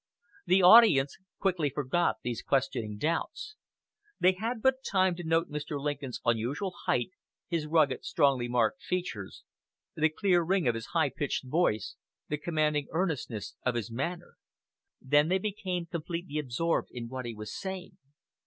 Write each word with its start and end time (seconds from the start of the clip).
The 0.47 0.63
audience 0.63 1.15
quickly 1.37 1.69
forgot 1.69 2.15
these 2.23 2.41
questioning 2.41 2.97
doubts. 2.97 3.55
They 4.19 4.31
had 4.31 4.63
but 4.63 4.83
time 4.83 5.15
to 5.17 5.23
note 5.23 5.49
Mr. 5.51 5.79
Lincoln's 5.79 6.19
unusual 6.25 6.73
height, 6.87 7.11
his 7.49 7.67
rugged, 7.67 8.03
strongly 8.03 8.47
marked 8.47 8.81
features, 8.81 9.43
the 9.95 10.09
clear 10.09 10.41
ring 10.41 10.67
of 10.67 10.73
his 10.73 10.87
high 10.93 11.09
pitched 11.11 11.45
voice, 11.45 11.97
the 12.29 12.39
commanding 12.39 12.87
earnestness 12.91 13.53
of 13.63 13.75
his 13.75 13.91
manner. 13.91 14.37
Then 14.99 15.27
they 15.27 15.37
became 15.37 15.85
completely 15.85 16.39
absorbed 16.39 16.89
in 16.91 17.07
what 17.07 17.25
he 17.27 17.35
was 17.35 17.55
saying. 17.55 17.99